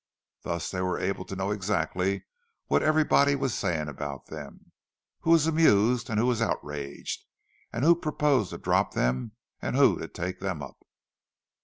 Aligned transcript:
Thus 0.41 0.71
they 0.71 0.81
were 0.81 0.97
able 0.97 1.25
to 1.25 1.35
know 1.35 1.51
exactly 1.51 2.23
what 2.65 2.81
everybody 2.81 3.35
was 3.35 3.53
saying 3.53 3.87
about 3.87 4.25
them—who 4.25 5.29
was 5.29 5.45
amused 5.45 6.09
and 6.09 6.17
who 6.19 6.25
was 6.25 6.41
outraged, 6.41 7.23
and 7.71 7.83
who 7.85 7.95
proposed 7.95 8.49
to 8.49 8.57
drop 8.57 8.95
them 8.95 9.33
and 9.61 9.75
who 9.75 9.99
to 9.99 10.07
take 10.07 10.39
them 10.39 10.63
up. 10.63 10.87